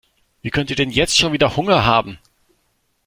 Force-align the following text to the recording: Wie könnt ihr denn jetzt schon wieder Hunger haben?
Wie 0.41 0.49
könnt 0.49 0.71
ihr 0.71 0.75
denn 0.75 0.89
jetzt 0.89 1.15
schon 1.15 1.31
wieder 1.31 1.55
Hunger 1.55 1.85
haben? 1.85 2.17